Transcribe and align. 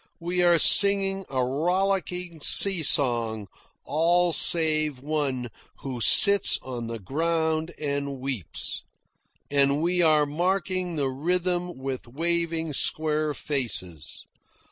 We 0.19 0.41
are 0.41 0.57
singing 0.57 1.25
a 1.29 1.45
rollicking 1.45 2.39
sea 2.41 2.81
song, 2.81 3.47
all 3.85 4.33
save 4.33 5.03
one 5.03 5.49
who 5.81 6.01
sits 6.01 6.57
on 6.63 6.87
the 6.87 6.97
ground 6.97 7.71
and 7.77 8.17
weeps; 8.19 8.81
and 9.51 9.79
we 9.83 10.01
are 10.01 10.25
marking 10.25 10.95
the 10.95 11.09
rhythm 11.11 11.77
with 11.77 12.07
waving 12.07 12.73
square 12.73 13.35
faces. 13.35 14.25